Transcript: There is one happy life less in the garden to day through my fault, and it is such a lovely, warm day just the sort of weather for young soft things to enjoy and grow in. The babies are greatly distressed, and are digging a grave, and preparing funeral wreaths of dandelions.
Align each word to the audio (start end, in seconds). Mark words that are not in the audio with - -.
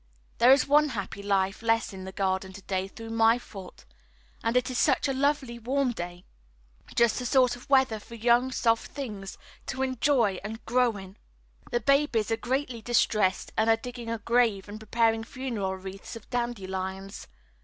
There 0.39 0.51
is 0.51 0.67
one 0.67 0.89
happy 0.89 1.21
life 1.21 1.61
less 1.61 1.93
in 1.93 2.05
the 2.05 2.11
garden 2.11 2.51
to 2.53 2.63
day 2.63 2.87
through 2.87 3.11
my 3.11 3.37
fault, 3.37 3.85
and 4.43 4.57
it 4.57 4.71
is 4.71 4.79
such 4.79 5.07
a 5.07 5.13
lovely, 5.13 5.59
warm 5.59 5.91
day 5.91 6.25
just 6.95 7.19
the 7.19 7.25
sort 7.27 7.55
of 7.55 7.69
weather 7.69 7.99
for 7.99 8.15
young 8.15 8.51
soft 8.51 8.89
things 8.89 9.37
to 9.67 9.83
enjoy 9.83 10.39
and 10.43 10.65
grow 10.65 10.97
in. 10.97 11.17
The 11.69 11.81
babies 11.81 12.31
are 12.31 12.37
greatly 12.37 12.81
distressed, 12.81 13.51
and 13.55 13.69
are 13.69 13.77
digging 13.77 14.09
a 14.09 14.17
grave, 14.17 14.67
and 14.67 14.79
preparing 14.79 15.23
funeral 15.23 15.75
wreaths 15.77 16.15
of 16.15 16.27
dandelions. 16.31 17.27